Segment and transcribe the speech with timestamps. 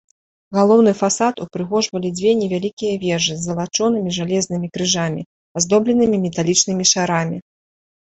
[0.57, 5.21] Галоўны фасад упрыгожвалі дзве невялікія вежы з залачонымі жалезнымі крыжамі,
[5.61, 7.37] аздобленымі металічнымі шарамі.